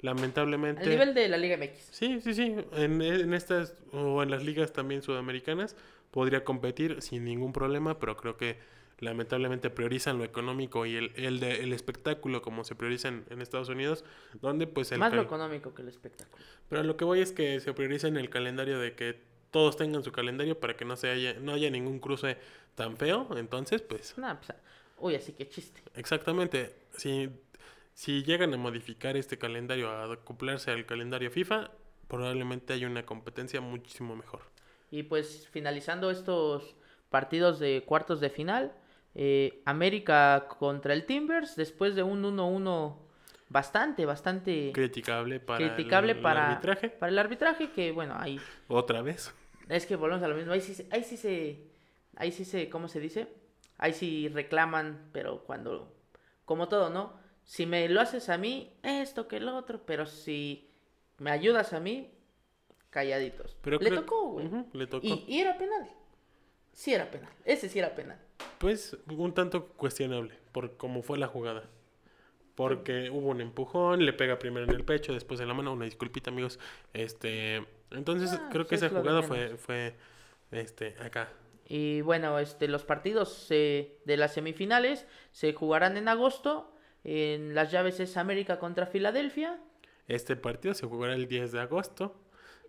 [0.01, 0.83] Lamentablemente.
[0.83, 1.79] al nivel de la Liga MX.
[1.91, 2.55] Sí, sí, sí.
[2.73, 5.75] En, en estas o en las ligas también sudamericanas
[6.11, 8.57] podría competir sin ningún problema, pero creo que
[8.99, 13.41] lamentablemente priorizan lo económico y el, el, de- el espectáculo como se prioriza en, en
[13.41, 14.05] Estados Unidos,
[14.41, 16.43] donde pues el Más lo económico que el espectáculo.
[16.69, 19.19] pero lo que voy es que se prioriza en el calendario de que
[19.55, 22.35] todos tengan su calendario para que no se haya, no haya ningún cruce
[22.75, 23.25] tan feo.
[23.37, 24.53] Entonces, pues, pues,
[24.99, 25.81] uy, así que chiste.
[25.95, 26.75] exactamente.
[26.97, 27.29] Si,
[27.93, 31.71] si llegan a modificar este calendario, a acoplarse al calendario FIFA,
[32.09, 34.41] probablemente haya una competencia muchísimo mejor.
[34.91, 36.75] Y pues finalizando estos
[37.09, 38.73] partidos de cuartos de final,
[39.13, 42.97] eh, América contra el Timbers, después de un 1-1
[43.47, 46.89] bastante, bastante Criticable para criticable el, arbitraje.
[46.89, 48.37] para el arbitraje, que bueno, ahí
[48.67, 49.33] Otra vez.
[49.69, 51.67] Es que volvemos a lo mismo, ahí sí, se- ahí sí se,
[52.15, 53.27] ahí sí se, ¿cómo se dice?
[53.77, 55.93] Ahí sí reclaman, pero cuando,
[56.45, 57.13] como todo, ¿no?
[57.43, 60.69] Si me lo haces a mí, esto que el otro, pero si
[61.17, 62.09] me ayudas a mí,
[62.89, 63.55] calladitos.
[63.61, 64.49] Pero Le creo- tocó, güey.
[64.73, 65.05] Le tocó.
[65.05, 65.87] Y, y era penal.
[66.71, 67.31] Sí era penal.
[67.45, 68.19] Ese sí era penal.
[68.57, 71.63] Pues un tanto cuestionable por cómo fue la jugada.
[72.55, 75.85] Porque hubo un empujón, le pega primero en el pecho, después en la mano, una
[75.85, 76.57] disculpita amigos.
[76.93, 79.95] Este, entonces Ah, creo que esa jugada fue, fue
[80.51, 81.29] este, acá.
[81.67, 86.71] Y bueno, este, los partidos eh, de las semifinales se jugarán en agosto.
[87.03, 89.59] En las llaves es América contra Filadelfia.
[90.07, 92.15] Este partido se jugará el 10 de agosto.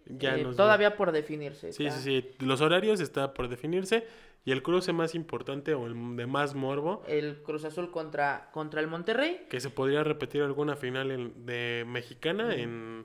[0.06, 1.72] Ya Eh, nos- todavía por definirse.
[1.72, 1.98] Sí, está.
[1.98, 2.44] sí, sí.
[2.44, 4.06] Los horarios está por definirse.
[4.44, 8.80] Y el cruce más importante o el de más morbo, El Cruz Azul contra, contra
[8.80, 9.44] el Monterrey.
[9.50, 13.04] que se podría repetir alguna final en- de mexicana en,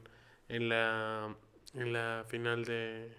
[0.49, 1.35] en la
[1.73, 3.11] en la final de,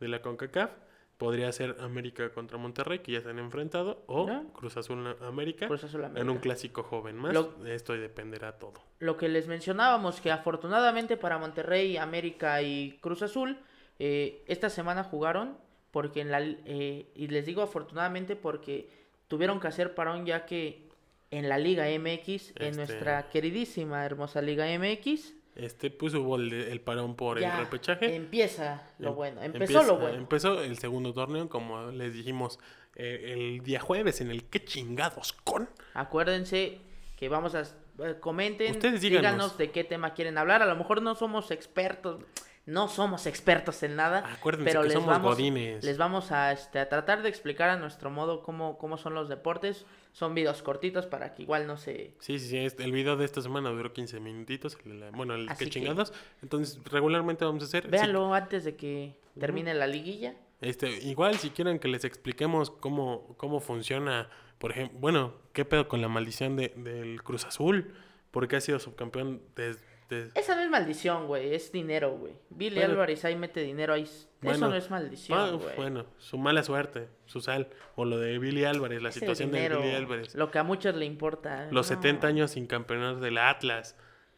[0.00, 0.70] de la CONCACAF.
[1.18, 4.26] Podría ser América contra Monterrey, que ya se han enfrentado, o.
[4.54, 7.34] Cruz Azul América, Cruz Azul en un clásico joven más.
[7.34, 8.80] Lo- Esto dependerá todo.
[9.00, 13.58] Lo que les mencionábamos, que afortunadamente para Monterrey, América y Cruz Azul,
[13.98, 15.58] eh, esta semana jugaron,
[15.90, 18.88] porque en la, eh, y les digo afortunadamente porque
[19.28, 20.88] tuvieron que hacer parón ya que
[21.30, 26.52] en la Liga MX, en Este- nuestra queridísima, hermosa Liga MX, Este, pues hubo el,
[26.52, 28.14] el parón por ya el repechaje.
[28.14, 30.16] empieza lo Em- bueno, empezó empieza- lo bueno.
[30.18, 32.58] Empezó el segundo torneo, como les dijimos,
[32.96, 35.68] eh, el día jueves, en el que chingados con.
[35.94, 36.78] Acuérdense
[37.16, 39.22] que vamos a eh, comenten, Ustedes díganos.
[39.32, 40.62] díganos de qué tema quieren hablar.
[40.62, 42.22] A lo mejor no somos expertos,
[42.64, 45.84] no somos expertos en nada, Acuérdense pero que les somos vamos, godines.
[45.84, 49.28] les vamos a, este, a tratar de explicar a nuestro modo cómo, cómo son los
[49.28, 49.84] deportes.
[50.12, 52.14] Son videos cortitos para que igual no se...
[52.18, 52.58] Sí, sí, sí.
[52.58, 54.76] este- el video de esta semana duró 15 minutitos.
[54.84, 56.12] el- el- bueno, el Así que que- chingados.
[56.42, 57.84] Entonces, regularmente vamos a hacer.
[57.84, 60.34] sí, Véanlo antes de que termine la liguilla.
[60.60, 65.86] este, igual, si quieren que les expliquemos cómo, cómo funciona, por ejemplo, bueno, qué pedo
[65.88, 67.94] con la maldición de, del Cruz Azul.
[68.32, 70.30] Porque ha sido subcampeón desde.
[70.36, 72.34] Esa no es maldición, güey, es dinero, güey.
[72.50, 72.80] Billy.
[72.80, 74.08] Álvarez ahí mete dinero ahí.
[74.42, 75.76] Eso no es maldición, güey.
[75.76, 77.68] bueno, su mala suerte, su sal.
[77.94, 80.34] O lo de Billy Álvarez, la situación de Billy Álvarez.
[80.34, 81.68] Lo que a muchos le importa.
[81.70, 81.96] Los no.
[81.96, 83.96] 70 años sin campeonato del Atlas.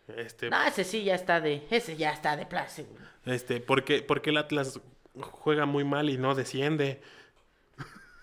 [0.08, 1.62] Este, No, ese sí ya está de.
[1.70, 2.86] Ese ya está de güey.
[3.26, 4.80] este, porque, porque el Atlas
[5.20, 7.00] juega muy mal y no desciende.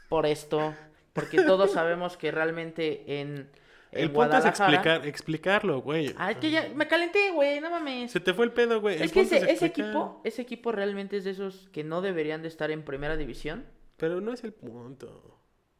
[0.09, 0.73] Por esto.
[1.13, 3.49] Porque todos sabemos que realmente en.
[3.91, 6.07] En El punto es explicar, explicarlo, güey.
[6.29, 6.69] Es que ya.
[6.75, 8.11] Me calenté, güey, no mames.
[8.11, 8.97] Se te fue el pedo, güey.
[8.97, 10.21] El Es que ese, ese equipo.
[10.23, 13.65] Ese equipo realmente es de esos que no deberían de estar en primera división.
[13.97, 15.39] Pero no es el punto.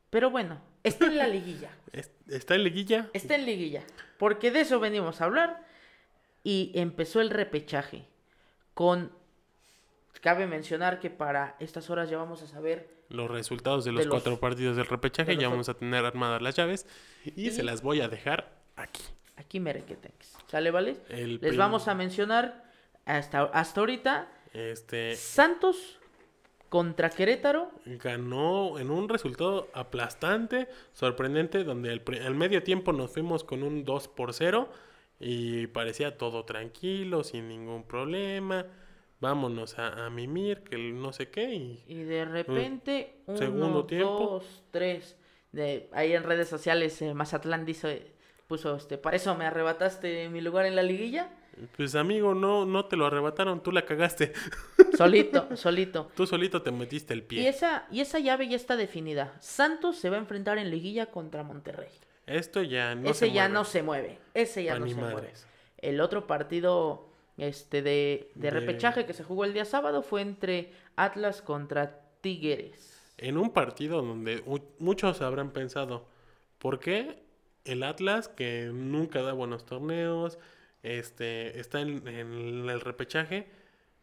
[0.10, 1.70] Pero bueno, está en la liguilla.
[1.94, 3.10] Es- Está en liguilla.
[3.14, 3.84] Está en liguilla.
[4.18, 5.66] Porque de eso venimos a hablar.
[6.44, 8.06] Y empezó el repechaje.
[8.74, 9.12] Con.
[10.22, 12.90] Cabe mencionar que para estas horas ya vamos a saber.
[13.10, 15.32] Los resultados de los, De los- cuatro partidos del repechaje.
[15.36, 16.86] de Ya vamos a tener armadas las llaves.
[17.26, 19.02] Y, Y- se las voy a dejar aquí.
[19.38, 20.36] Aquí merequetex.
[20.48, 20.98] ¿Sale, vale?
[21.10, 22.66] El Les prim- vamos a mencionar
[23.06, 24.28] hasta, hasta ahorita.
[24.54, 25.98] Este Santos
[26.68, 27.72] contra Querétaro.
[27.86, 33.86] ganó en un resultado aplastante, sorprendente, donde al, al medio tiempo nos fuimos con un
[33.86, 34.70] 2 por 0
[35.20, 38.66] y parecía todo tranquilo, sin ningún problema.
[39.20, 41.54] Vámonos a, a mimir, que el no sé qué.
[41.54, 44.08] Y Y de repente, uno, Segundo tiempo.
[44.08, 45.18] dos, tres.
[45.52, 48.14] De, ahí en redes sociales, eh, Mazatlán dice,
[48.48, 51.32] puso, este, para eso me arrebataste mi lugar en la liguilla.
[51.76, 54.32] pues amigo, no, no te lo arrebataron, tú la cagaste.
[54.98, 56.12] Solito, solito.
[56.16, 57.50] Tú solito te metiste el Y pie.
[57.50, 59.34] esa, y esa llave ya está definida.
[59.40, 61.90] Santos se va a enfrentar en liguilla contra Monterrey.
[62.26, 63.54] Esto ya no Ese se ya mueve.
[63.54, 64.20] no se mueve.
[64.34, 65.34] Ese ya no se mueve.
[65.78, 67.09] El otro partido
[67.40, 72.02] este de, de De- repechaje que se jugó el día sábado fue entre Atlas contra
[72.22, 73.14] Tigres.
[73.18, 76.08] En un partido donde mu- muchos habrán pensado,
[76.58, 77.18] ¿por qué
[77.66, 80.40] el Atlas, que nunca da buenos torneos,
[80.84, 83.48] este, está en, en el repechaje,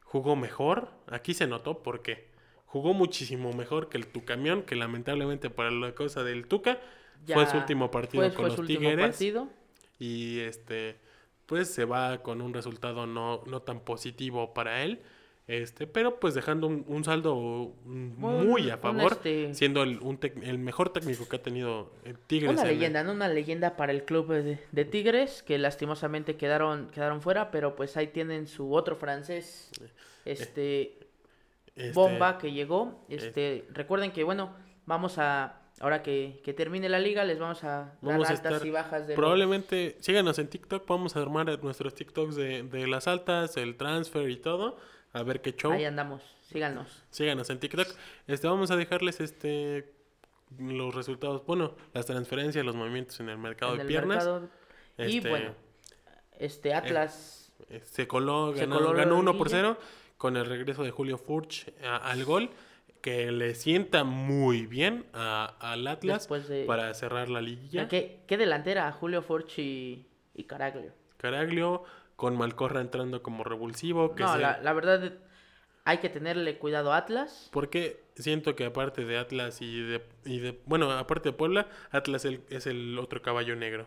[0.03, 0.91] jugó mejor?
[1.09, 2.29] Aquí se notó porque
[2.67, 6.79] jugó muchísimo mejor que el Tucamión, que lamentablemente para la cosa del Tuca
[7.27, 9.49] fue su último partido fue- con los Tigres partido.
[9.99, 10.97] y este
[11.47, 15.01] pues se va con un resultado no, no tan positivo para él.
[15.49, 20.43] Este, pero pues dejando un, un saldo muy a favor, este- siendo el, un tec-
[20.43, 22.51] el mejor técnico que ha tenido el Tigres.
[22.51, 23.13] Una el- leyenda, ¿no?
[23.13, 27.97] Una leyenda para el club de, de Tigres, que lastimosamente quedaron, quedaron fuera, pero pues
[27.97, 29.71] ahí tienen su otro francés,
[30.25, 30.99] este,
[31.77, 33.05] este, Bomba, que llegó.
[33.09, 34.53] Este, recuerden que, bueno,
[34.85, 38.53] vamos a, ahora que, que termine la liga, les vamos a dar Vamos a altas
[38.55, 42.63] estar y bajas de los- Probablemente síganos en TikTok, vamos a armar nuestros TikToks de,
[42.63, 44.77] de las altas, el transfer y todo,
[45.13, 45.73] a ver qué show.
[45.73, 47.05] Ahí andamos, síganos.
[47.11, 47.89] Síganos en TikTok.
[48.27, 49.93] Este, vamos a dejarles este
[50.59, 54.19] los resultados, bueno, las transferencias, los movimientos en el mercado en de el piernas.
[54.25, 54.49] mercado.
[54.99, 55.55] Y Este, bueno,
[56.39, 59.77] este Atlas eh, se coló, Se ganó, coló ganó 1 por liguilla.
[59.77, 59.79] 0
[60.17, 62.49] con el regreso de Julio Furch a- al gol,
[63.07, 67.87] que le sienta muy bien a- al Atlas de- para cerrar la liguilla.
[67.87, 68.91] ¿Qué, qué delantera?
[68.91, 70.93] Julio Furch y, y Caraglio.
[71.17, 71.85] Caraglio
[72.17, 74.17] con Malcorra entrando como revulsivo.
[74.17, 75.13] Que No, se- la, la verdad
[75.85, 77.49] hay que tenerle cuidado a Atlas.
[77.53, 82.25] Porque siento que aparte de Atlas y de, y de bueno, aparte de Puebla, Atlas
[82.25, 83.87] el- es el otro caballo negro.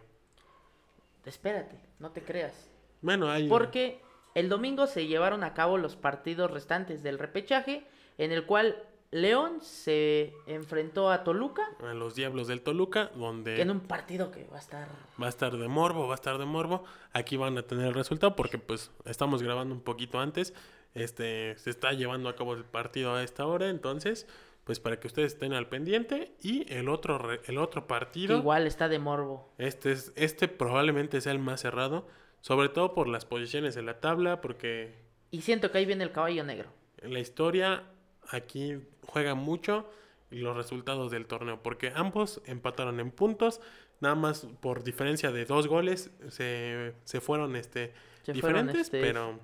[1.25, 2.69] Espérate, no te creas.
[3.01, 3.99] Bueno, hay Porque
[4.33, 7.85] el domingo se llevaron a cabo los partidos restantes del repechaje,
[8.17, 13.63] en el cual León se enfrentó a Toluca, A los Diablos del Toluca, donde que
[13.63, 14.87] en un partido que va a estar...
[15.21, 16.83] va a estar de morbo, va a estar de morbo.
[17.11, 20.53] Aquí van a tener el resultado porque pues estamos grabando un poquito antes.
[20.93, 24.27] Este se está llevando a cabo el partido a esta hora, entonces
[24.63, 28.67] pues para que ustedes estén al pendiente y el otro el otro que partido igual
[28.67, 29.51] está de morbo.
[29.57, 32.07] este es este probablemente sea el más cerrado,
[32.41, 34.93] sobre todo por las posiciones en la tabla porque
[35.31, 36.69] Y siento que ahí viene el caballo negro.
[37.01, 37.83] en la historia
[38.29, 38.77] aquí
[39.09, 39.89] juega mucho
[40.29, 43.61] los resultados del torneo, porque ambos empataron en puntos,
[43.99, 47.93] nada más por diferencia de dos goles se, se fueron este
[48.23, 49.39] Se fueron, diferentes, este, pero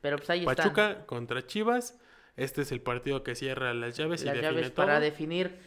[0.00, 1.98] Pero pues ahí Pachuca están contra Chivas,
[2.36, 4.86] este es el partido que cierra las llaves las y define llaves todo.
[4.86, 5.58] para definir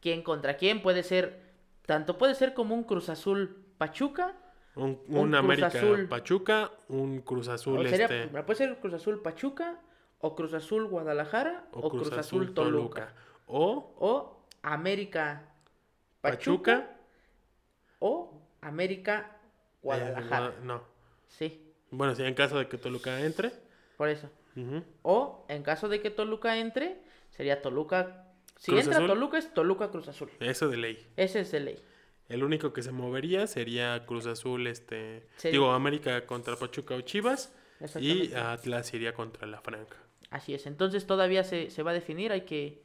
[0.00, 0.82] quién contra quién.
[0.82, 1.40] Puede ser,
[1.86, 4.36] tanto puede ser como un Cruz Azul Pachuca,
[4.74, 6.08] un, un un Cruz América Azul.
[6.08, 9.80] Pachuca, un Cruz Azul o sería- este puede ser Cruz Azul Pachuca,
[10.20, 13.14] o Cruz Azul Guadalajara, o, Cruz, Azul Toluca.
[13.46, 15.42] o O América
[16.20, 16.96] Pachuca, Pachuca,
[17.98, 19.36] o América
[19.82, 20.48] Guadalajara.
[20.48, 20.82] eh, no.
[21.28, 23.52] Sí, Bueno, si en caso de que Toluca entre,
[23.96, 24.28] por eso.
[25.02, 28.26] O en caso de que Toluca entre, sería Toluca.
[28.56, 29.08] Si Cruz entra Azul.
[29.08, 30.30] Toluca es Toluca Cruz Azul.
[30.40, 31.06] eso de ley.
[31.16, 31.82] Ese es de ley.
[32.28, 35.50] El único que se movería sería Cruz Azul, este, Sí.
[35.50, 37.52] digo, América contra Pachuca o Chivas
[37.98, 38.34] y.
[38.34, 39.96] Atlas iría contra la Franca.
[40.30, 40.66] Así es.
[40.66, 42.32] Entonces todavía se, se va a definir.
[42.32, 42.82] Hay que,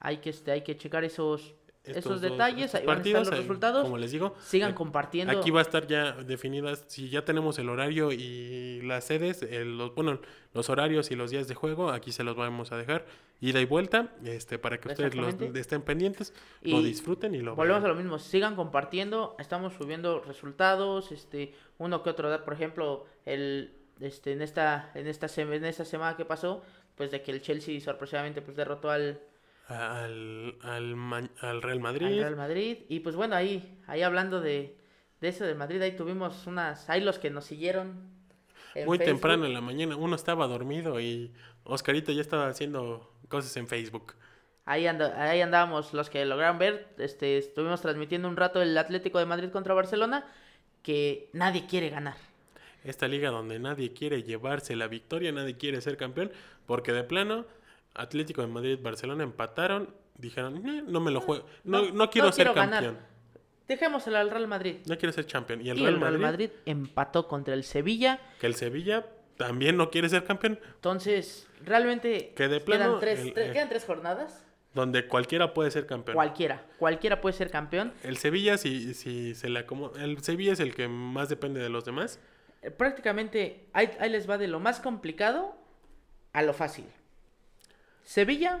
[0.00, 2.74] hay que, este, hay que checar esos, Estos esos dos- detalles.
[2.74, 3.82] Ahí van a estar los resultados.
[3.82, 5.38] Como les digo, Sigan eh, compartiendo.
[5.38, 9.78] Aquí va a estar ya definidas, si ya tenemos el horario y las sedes, el-
[9.78, 10.20] los, bueno,
[10.52, 13.06] los horarios y los días de juego, aquí se los vamos a dejar,
[13.40, 17.82] ida y vuelta, este, para que ustedes los, estén pendientes, lo disfruten y lo Volvemos
[17.84, 23.72] a lo mismo, sigan compartiendo, estamos subiendo resultados, este, uno que otro, por ejemplo, el,
[24.00, 26.62] este, en esta, en esta, en esta semana que pasó,
[26.96, 29.20] pues de que el Chelsea sorpresivamente pues derrotó al,
[29.66, 34.76] Al, al, al Real al Madrid, Real Madrid, y pues bueno, ahí, ahí hablando de,
[35.20, 38.10] de eso del Madrid, ahí tuvimos unas, ahí los que nos siguieron.
[38.84, 39.04] muy Facebook.
[39.04, 41.32] temprano en la mañana, uno estaba dormido y
[41.64, 44.14] Oscarito ya estaba haciendo cosas en Facebook.
[44.64, 49.18] Ahí, anda- ahí andábamos los que lograron ver, este, estuvimos transmitiendo un rato el Atlético
[49.18, 50.26] de Madrid contra Barcelona,
[50.82, 52.16] que nadie quiere ganar.
[52.88, 56.32] Esta liga donde nadie quiere llevarse la victoria, nadie quiere ser campeón,
[56.66, 57.44] porque de plano,
[57.94, 62.28] Atlético de Madrid, Barcelona empataron, dijeron, "Eh, no me lo juego, no, No, no, quiero
[62.28, 62.82] no ser quiero ganar".
[62.84, 63.06] campeón,
[63.68, 64.76] Dejémoselo al Real Madrid.
[64.86, 65.60] no quiero ser campeón.
[65.60, 68.18] Y el, y Real, el Real Madrid, Madrid empató contra el Sevilla.
[68.40, 69.04] que el Sevilla
[69.36, 73.84] también no quiere ser campeón, Entonces, realmente Que de quedan, tres, el- eh, quedan tres
[73.84, 74.44] jornadas.
[74.72, 76.14] donde cualquiera puede ser campeón.
[76.14, 77.92] Cualquiera, cualquiera puede ser campeón.
[78.02, 81.68] El Sevilla, si, si se la como el Sevilla es el que más depende de
[81.68, 82.18] los demás.
[82.70, 85.56] Prácticamente ahí, ahí les va de lo más complicado
[86.32, 86.84] a lo fácil.
[88.04, 88.60] Sevilla,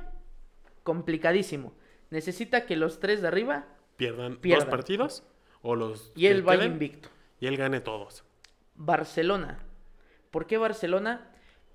[0.82, 1.72] complicadísimo.
[2.10, 3.66] Necesita que los tres de arriba
[3.96, 4.66] Pierdan, Pierdan.
[4.66, 5.22] dos partidos
[5.62, 7.08] o los y él vaya invicto.
[7.40, 8.24] y él gane todos.
[8.74, 9.58] Barcelona.
[10.30, 11.30] ¿Por qué Barcelona?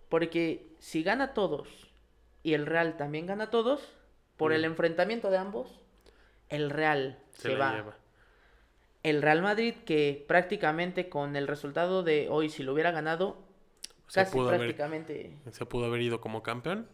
[0.10, 1.68] Porque si gana todos
[2.44, 3.82] y el Real también gana todos,
[4.38, 4.56] por Mm.
[4.56, 5.82] el enfrentamiento de ambos,
[6.50, 7.74] el Real Se, va.
[7.76, 7.98] lleva.
[9.04, 13.38] El Real Madrid, que prácticamente con el resultado de hoy, si lo hubiera ganado,
[14.08, 15.32] Se casi pudo, haber, prácticamente.
[15.52, 16.88] se pudo haber ido como campeón.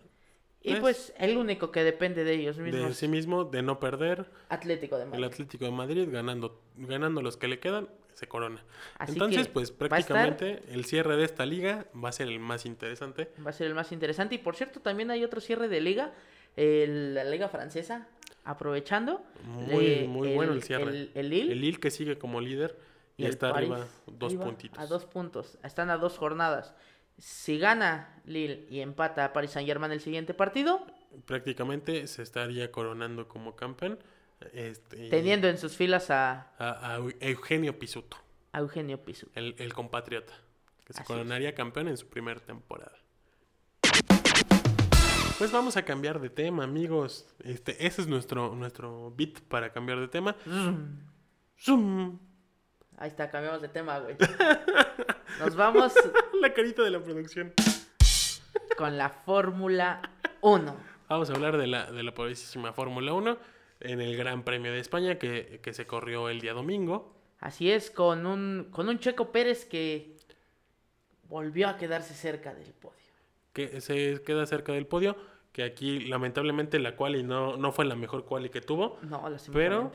[0.62, 3.80] Y Pues, pues el único que depende de ellos de mismos, sí mismo, de no
[3.80, 4.26] perder.
[4.50, 5.24] Atlético de El Madrid.
[5.26, 8.62] Atlético de Madrid ganando, ganando los que le quedan, se corona.
[8.98, 12.66] Así Entonces, pues estar- prácticamente el cierre de esta liga va a ser el más
[12.66, 13.30] interesante.
[13.46, 14.36] Va a ser el más interesante.
[14.36, 16.14] Y por cierto, también hay otro cierre de liga,
[16.58, 18.10] el- la liga francesa,
[18.44, 19.22] aprovechando.
[19.44, 20.90] Muy, eh, muy bueno el cierre.
[20.90, 22.78] El, el Lille El Lille que sigue como líder
[23.18, 24.80] y, el está París arriba dos puntitos.
[24.80, 25.58] A dos puntos.
[25.64, 26.74] Están a dos jornadas.
[27.18, 30.86] Si gana Lille y empata a Paris Saint Germain el siguiente partido,
[31.26, 34.00] Prácticamente se estaría coronando como campeón.
[34.54, 38.16] Este, y teniendo en sus filas a, a, a Eugenio Pisuto,
[38.54, 39.28] a Eugenio Pisu.
[39.34, 40.34] el, el compatriota,
[40.86, 41.18] que se Así es.
[41.18, 42.98] coronaría campeón en su primera temporada.
[45.40, 47.26] Pues vamos a cambiar de tema, amigos.
[47.46, 50.36] Este, ese es nuestro, nuestro beat para cambiar de tema.
[51.58, 52.20] Zoom.
[52.98, 54.18] Ahí está, cambiamos de tema, güey.
[55.40, 55.94] Nos vamos
[56.42, 57.54] La carita de la producción.
[58.78, 60.02] con la Fórmula
[60.42, 60.76] 1.
[61.08, 63.38] Vamos a hablar de la, de la poderosísima Fórmula 1
[63.80, 67.16] en el Gran Premio de España que, que se corrió el día domingo.
[67.40, 70.18] Así es, con un, con un Checo Pérez que
[71.30, 72.99] volvió a quedarse cerca del podio.
[73.54, 75.16] Que se queda cerca del podio,
[75.52, 79.92] que aquí lamentablemente la quali no, no fue la mejor quali que tuvo, No, pero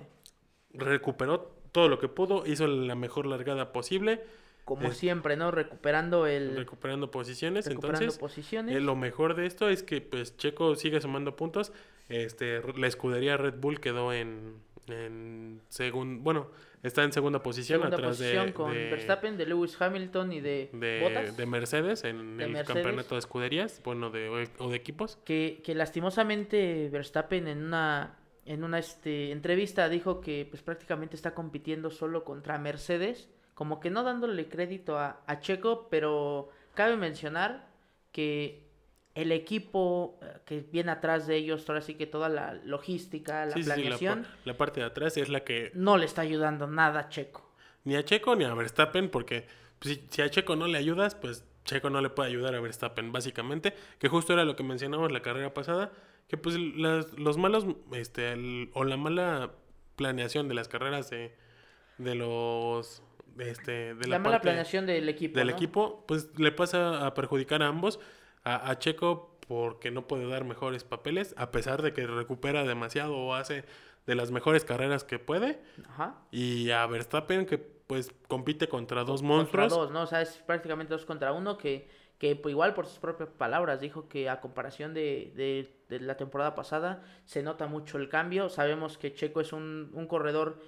[0.72, 4.22] recuperó todo lo que pudo, hizo la mejor largada posible,
[4.64, 5.50] como Es- siempre, ¿no?
[5.50, 6.56] Recuperando el...
[6.56, 7.66] recuperando posiciones.
[7.66, 8.74] recuperando Entonces, posiciones.
[8.76, 11.72] eh, lo mejor de esto es que pues Checo sigue sumando puntos.
[12.08, 14.54] Este, la escudería Red Bull quedó en,
[14.88, 16.50] en segun- bueno,
[16.82, 20.40] está en segunda posición Segunda atrás posición de, con de- Verstappen, de Lewis Hamilton y
[20.40, 21.36] de, de, Bottas.
[21.36, 22.82] de Mercedes en De el Mercedes.
[22.82, 25.16] campeonato de escuderías, bueno, de, o de equipos.
[25.24, 31.32] que, que lastimosamente Verstappen en una en una este, entrevista dijo que pues prácticamente está
[31.32, 37.66] compitiendo solo contra Mercedes, como que no dándole crédito a, a Checo, pero cabe mencionar
[38.12, 38.63] que
[39.14, 43.52] el equipo eh, que viene atrás de ellos, ahora sí que toda la logística, la
[43.52, 46.06] Sí, sí, sí, la, planeación, pa- la parte de atrás es la que no le
[46.06, 47.48] está ayudando nada a Checo.
[47.84, 49.46] ni a Checo ni a Verstappen, porque
[49.80, 53.12] si, si a Checo no le ayudas, pues Checo no le puede ayudar a Verstappen,
[53.12, 55.92] básicamente, que justo era lo que mencionamos la carrera pasada,
[56.28, 59.52] que pues las- los malos, este, el- o la mala
[59.96, 61.34] planeación de las carreras de,
[61.98, 63.02] de los,
[63.38, 65.38] este, de la la, mala planeación del equipo.
[65.38, 65.52] del ¿no?
[65.54, 68.00] equipo, pues le pasa a perjudicar a ambos,
[68.44, 73.16] a, a Checo porque no puede dar mejores papeles, a pesar de que recupera demasiado
[73.16, 73.64] o hace
[74.06, 76.16] de las mejores carreras que puede, Ajá.
[76.30, 79.68] y a Verstappen que pues compite contra dos contra monstruos.
[79.70, 80.02] dos, ¿no?
[80.02, 83.80] O sea, es prácticamente dos contra uno que, que pues, igual por sus propias palabras
[83.80, 88.48] dijo que a comparación de, de- de la temporada pasada se nota mucho el cambio.
[88.48, 90.58] Sabemos que Checo es un, un corredor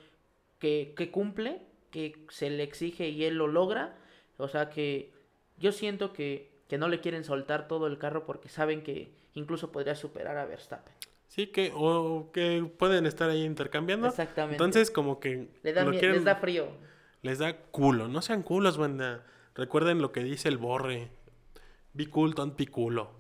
[0.59, 3.97] que, que cumple, que se le exige y él lo logra.
[4.37, 5.13] O sea que
[5.59, 9.71] yo siento que, que no le quieren soltar todo el carro porque saben que incluso
[9.73, 10.93] podría superar a Verstappen.
[11.29, 14.07] Sí, que o que pueden estar ahí intercambiando.
[14.09, 14.55] Exactamente.
[14.55, 16.69] Entonces como que Le da quieren- les da frío.
[17.23, 18.09] les da culo.
[18.09, 19.25] No sean culos, banda.
[19.55, 21.09] Recuerden lo que dice el Borre.
[21.95, 23.11] Be cool, don't be culo.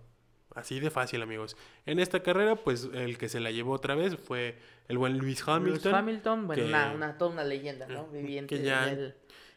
[0.55, 1.57] Así de fácil, amigos.
[1.85, 4.57] En esta carrera, pues el que se la llevó otra vez fue
[4.89, 5.83] el buen Luis Hamilton.
[5.83, 8.07] Lewis Hamilton, bueno, que- una, una- toda una leyenda, ¿no?
[8.13, 9.15] Viviente que ya- en el-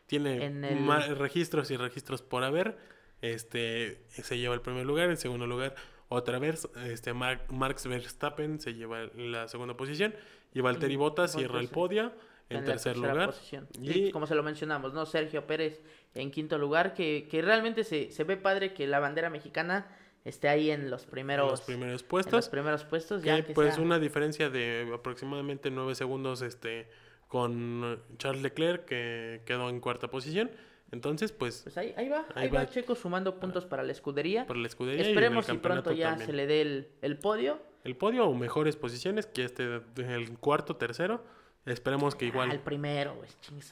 [0.07, 2.77] Tiene en el- ma- registros y registros por haber.
[3.21, 5.09] Este se lleva el primer lugar.
[5.09, 5.75] En segundo lugar,
[6.07, 10.13] otra vez, este Mar- Max Verstappen se lleva la segunda posición.
[10.53, 12.11] Y Valtteri Y Bottas cierra el podio
[12.49, 13.27] en, tercer lugar.
[13.27, 13.67] posición.
[13.81, 15.05] Y como se lo mencionamos, ¿no?
[15.05, 15.81] Sergio Pérez
[16.15, 20.49] en quinto lugar, que, que realmente se, se ve padre que la bandera mexicana esté
[20.49, 22.49] ahí en los en primeros, los primeros en los puestos.
[22.49, 23.21] primeros puestos.
[23.23, 26.89] Ya que pues sea- una diferencia de aproximadamente 9 segundos este
[27.27, 30.49] con Charles Leclerc que quedó en cuarta posición.
[30.91, 32.59] Entonces, pues Pues ahí, ahí va, Ahí ahí va.
[32.61, 32.69] va.
[32.69, 34.45] Checo sumando puntos para la escudería.
[34.47, 36.25] por la escudería Esperemos y en si el pronto ya también.
[36.27, 37.59] se le dé el, el podio.
[37.83, 41.23] el podio o mejores posiciones, que este el cuarto, tercero.
[41.65, 42.51] Esperemos que Ah, igual.
[42.51, 43.29] el primero, güey,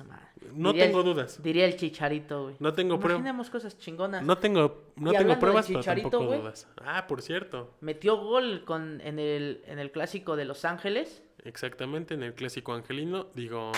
[0.07, 0.25] madre.
[0.53, 1.41] No Diría el- tengo dudas.
[1.41, 2.55] Diría el chicharito, güey.
[2.59, 3.21] No tengo pruebas.
[3.21, 4.23] Imaginemos cosas chingonas.
[4.23, 6.39] No tengo, no tengo pruebas, pero tampoco güey.
[6.41, 6.67] dudas.
[6.83, 7.73] Ah, por cierto.
[7.81, 11.23] Metió gol con, en, el, en el clásico de Los Ángeles.
[11.43, 13.71] Exactamente, en el clásico angelino, digo,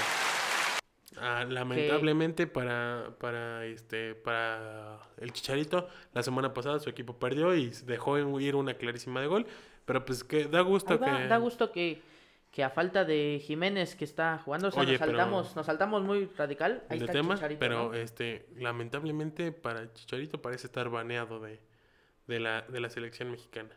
[1.21, 7.69] ah, lamentablemente para, para, este, para el Chicharito, la semana pasada su equipo perdió y
[7.85, 9.45] dejó ir una clarísima de gol,
[9.85, 11.27] pero pues que da gusto va, que...
[11.27, 12.01] Da gusto que,
[12.51, 15.65] que a falta de Jiménez que está jugando, o sea, Oye, nos pero- saltamos, nos
[15.65, 16.83] saltamos muy radical.
[16.89, 17.93] Ahí de está tema, Chicharito, pero ¿no?
[17.93, 21.59] este, lamentablemente para el Chicharito parece estar baneado de,
[22.27, 23.69] de, la, de la selección mexicana.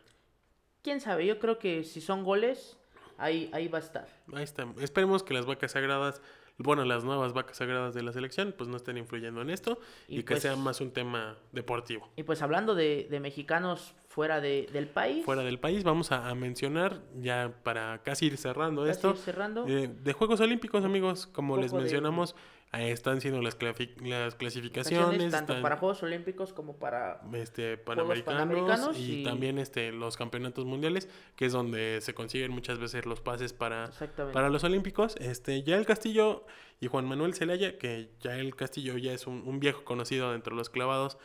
[0.81, 2.77] Quién sabe, yo creo que si son goles,
[3.17, 4.07] ahí, ahí va a estar.
[4.33, 4.67] Ahí está.
[4.81, 6.21] Esperemos que las vacas sagradas,
[6.57, 10.19] bueno, las nuevas vacas sagradas de la selección, pues no estén influyendo en esto y,
[10.19, 12.09] Y que pues- sea más un tema deportivo.
[12.15, 16.29] Y pues hablando de, de mexicanos fuera de, del país, Fuera del país, vamos a,
[16.29, 19.09] a mencionar ya para casi ir cerrando casi esto.
[19.11, 19.65] ir cerrando.
[19.67, 22.35] eh, de Juegos Olímpicos, amigos, como les de- mencionamos,
[22.73, 23.57] eh, están siendo las,
[24.01, 27.21] las clasificaciones, tanto están, para Juegos Olímpicos como para...
[27.33, 32.51] este, panamericanos, Panamericanos y, y- también este, los campeonatos mundiales, que es donde se consiguen
[32.51, 33.89] muchas veces los pases para,
[34.31, 35.15] para los Olímpicos.
[35.17, 36.45] Este, ya el Castillo
[36.79, 40.53] y Juan Manuel Zelaya, que ya el Castillo ya es un, un viejo conocido dentro
[40.55, 41.17] de los clavados,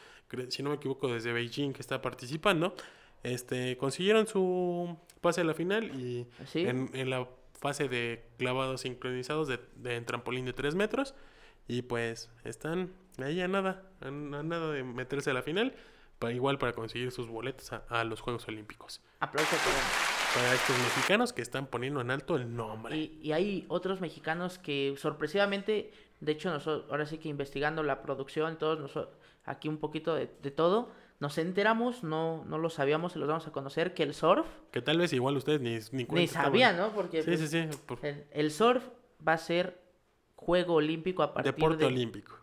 [0.48, 2.74] si no me equivoco, desde Beijing que está participando,
[3.22, 6.66] este, consiguieron su pase a la final y Sí.
[6.66, 7.28] en, en la
[7.60, 11.14] fase de clavados sincronizados de, de en trampolín de 3 metros.
[11.66, 15.74] Y pues están ahí a nada, a, a nada de meterse a la final,
[16.18, 19.00] para, igual para conseguir sus boletos a, a los Juegos Olímpicos.
[19.20, 22.96] Aplauso para- Para estos mexicanos que están poniendo en alto el nombre.
[22.96, 28.02] Y, y hay otros mexicanos que sorpresivamente, de hecho, nosotros, ahora sí que investigando la
[28.02, 29.16] producción, todos nosotros,
[29.50, 33.46] aquí un poquito de, de todo, nos enteramos, no, no lo sabíamos, se los vamos
[33.46, 36.90] a conocer, que el surf, Que tal vez igual ustedes ni, ni, ni sabían, ¿no?
[36.90, 37.68] Porque Sí, pues, sí, sí.
[37.86, 38.84] por- El, el surf
[39.26, 39.80] va a ser
[40.36, 42.38] juego olímpico a partir deporte de, olímpico.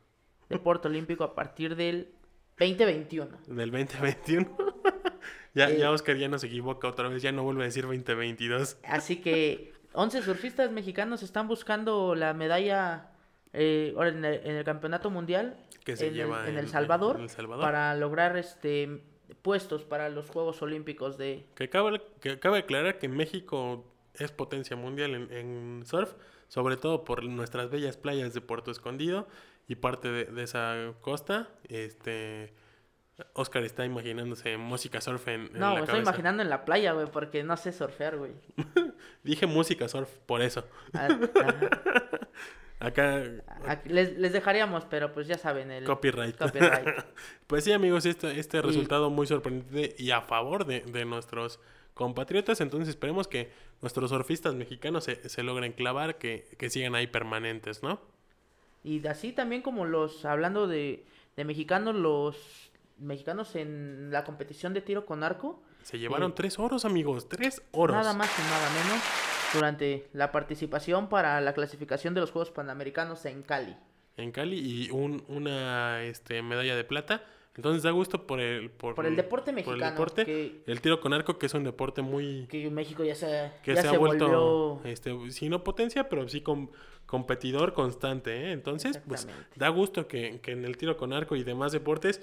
[0.49, 2.10] deporte olímpico a partir del
[2.60, 3.38] 2021.
[3.47, 4.58] Del 2021.
[5.53, 7.84] ya, Eh, ya Oscar ya no se equivoca otra vez, ya no vuelve a decir
[7.86, 8.78] 2022.
[8.84, 13.12] Así que 11 surfistas mexicanos están buscando la medalla
[13.56, 16.60] eh, ahora en, el, en el campeonato mundial Que se en, lleva el, en en-
[16.66, 17.64] el Salvador, en El Salvador.
[17.64, 19.01] para lograr este
[19.41, 24.76] puestos para los Juegos Olímpicos de Que cabe, que cabe aclarar que México es potencia
[24.76, 26.14] mundial en, en surf,
[26.47, 29.28] sobre todo por nuestras bellas playas de Puerto Escondido
[29.68, 31.49] y parte de, de esa costa.
[31.68, 32.53] Este
[33.34, 36.91] Oscar está imaginándose música surf en, en No, la me estoy imaginando en la playa,
[36.93, 38.32] güey, porque no sé surfear, güey.
[39.24, 40.66] Dije música surf, por eso.
[40.93, 41.08] Ah.
[42.80, 43.23] Acá
[43.86, 46.38] les, les dejaríamos, pero pues ya saben, el copyright.
[46.38, 46.88] copyright.
[47.47, 51.59] Pues sí, amigos, este, este Y- resultado muy sorprendente y a favor de, de nuestros
[51.93, 52.59] compatriotas.
[52.61, 53.51] Entonces esperemos que
[53.82, 58.01] nuestros surfistas mexicanos se, se logren clavar, que, que sigan ahí permanentes, ¿no?
[58.84, 61.05] Y así también como los, hablando de,
[61.38, 66.59] de mexicanos, los mexicanos en la competición de tiro con arco, Se llevaron Eh, tres
[66.59, 67.95] oros, amigos, tres oros.
[67.95, 69.01] nada más y nada menos,
[69.56, 73.76] durante la participación para la clasificación de los Juegos Panamericanos en Cali.
[74.18, 77.24] En Cali y un, una este, medalla de plata.
[77.58, 80.26] Entonces da gusto por el, por, Por el deporte por el mexicano, deporte.
[80.26, 82.47] que- El tiro con arco, que es un deporte muy...
[82.47, 84.82] Que México ya se, que ya se, se, ha vuelto, volvió...
[84.91, 86.70] este, si no potencia, pero sí com-
[87.06, 88.51] competidor constante, ¿eh?
[88.51, 89.26] Entonces, pues,
[89.56, 92.22] da gusto que, que en el tiro con arco y demás deportes,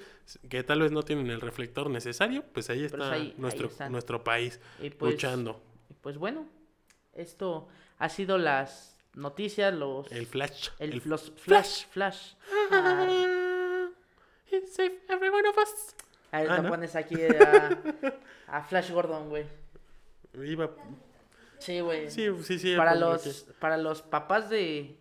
[0.50, 4.60] que tal vez no tienen el reflector necesario, pues ahí está ahí nuestro, nuestro país
[4.82, 5.62] Y pues- luchando.
[6.02, 6.46] Pues bueno,
[7.14, 10.10] esto ha sido las noticias, los...
[10.12, 10.68] El flash.
[10.78, 12.32] el- el los flash, flash.
[12.70, 13.88] Ah,
[14.50, 15.94] It's safe, every one of us.
[16.30, 16.68] ahí Ah, lo ¿no?
[16.70, 17.78] pones aquí a,
[18.48, 19.44] a Flash Gordon, güey.
[20.34, 20.70] Iba-
[21.58, 22.10] Sí, güey.
[22.10, 22.74] Sí, sí, sí.
[22.76, 24.96] para los para los papás de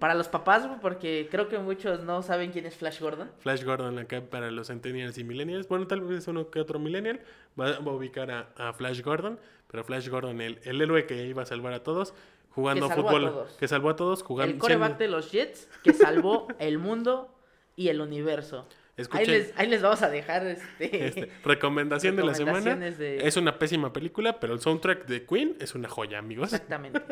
[0.00, 3.98] para los papás porque creo que muchos no saben quién es Flash Gordon Flash Gordon
[3.98, 5.68] acá para los centennials y millennials.
[5.68, 7.20] Bueno, tal vez uno que otro millennial
[7.58, 11.26] va, va a ubicar a, a Flash Gordon, pero Flash Gordon, el, el héroe que
[11.26, 12.14] iba a salvar a todos
[12.50, 13.52] jugando Que salvó a fútbol, todos.
[13.52, 14.52] que salvó a todos jugando.
[14.54, 17.34] el coreback de los Jets que salvó el mundo
[17.76, 18.66] y el universo
[19.10, 22.76] ahí les, ahí les vamos a dejar este, Este, recomendación de la semana.
[22.76, 26.52] De- Es una pésima película, pero el soundtrack de Queen es una joya, amigos.
[26.54, 27.02] exactamente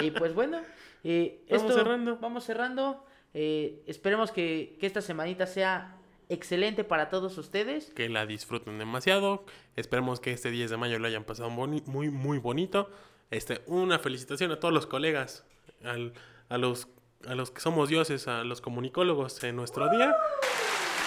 [0.00, 0.62] y pues bueno
[1.04, 2.18] eh, Vamos esto- cerrando.
[2.18, 3.04] vamos cerrando
[3.34, 5.95] Eh, esperemos que, que esta semanita sea
[6.28, 9.44] excelente para todos ustedes Que la disfruten demasiado.
[9.76, 12.90] Esperemos que este 10 de mayo lo hayan pasado muy, muy bonito.
[13.30, 15.44] Este, una felicitación a todos los colegas,
[15.84, 16.12] al-
[16.48, 16.88] a, los,
[17.26, 20.14] a los que somos dioses, a los comunicólogos en nuestro día.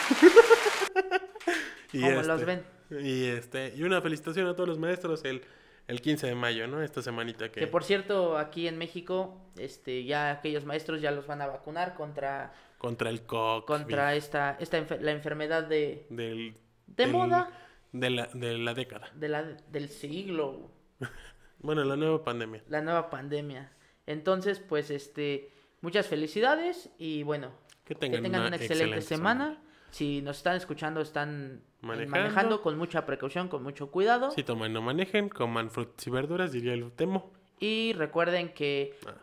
[1.93, 2.63] y Como los ven.
[2.91, 5.43] Y, este, y una felicitación a todos los maestros el,
[5.87, 6.81] el 15 de mayo, ¿no?
[6.81, 7.59] Esta semanita que...
[7.61, 11.93] Que por cierto, aquí en México, este, ya aquellos maestros ya los van a vacunar
[11.95, 13.65] contra, Contra el COVID.
[13.65, 16.55] contra esta, esta enfer- la enfermedad de, Del,
[16.87, 17.51] de del- moda
[17.91, 19.11] De la, de la década.
[19.13, 20.71] de la, del siglo,
[21.59, 22.63] Bueno, la nueva pandemia.
[22.69, 23.71] la nueva pandemia.
[24.07, 25.51] Entonces, pues, este,
[25.81, 27.51] muchas felicidades y bueno,
[27.85, 29.61] Que que tengan, una una excelente, excelente semana.
[29.91, 32.17] Si nos están escuchando, están eh, Manejando.
[32.17, 32.61] manejando.
[32.61, 34.31] con mucha precaución, con mucho cuidado.
[34.31, 37.33] Si toman, no manejen, coman frutas y verduras, diría el Temo.
[37.59, 39.15] Y recuerden que Ah,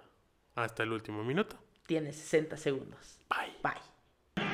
[0.64, 1.56] Hasta el último minuto.
[1.86, 3.18] Tienes 60 segundos.
[3.28, 3.54] Bye.
[3.62, 4.44] Bye.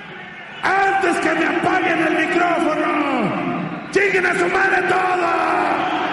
[0.63, 3.91] ¡Antes que me apaguen el micrófono!
[3.93, 6.12] ¡Lleguen a su madre todos!